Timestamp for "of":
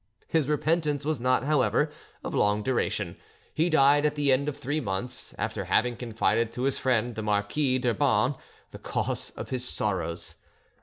2.23-2.33, 4.49-4.57, 9.37-9.49